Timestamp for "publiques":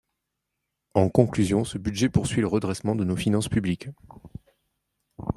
3.49-3.87